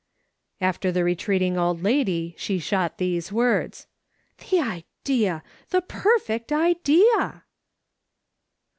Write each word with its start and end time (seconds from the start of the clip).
After 0.59 0.91
the 0.91 1.03
retreating 1.03 1.59
old 1.59 1.83
lady 1.83 2.33
she 2.35 2.57
shot 2.57 2.97
these 2.97 3.31
words:" 3.31 3.85
The 4.49 4.59
idea! 5.05 5.43
the 5.69 5.81
perfect 5.83 6.51
idea 6.51 7.43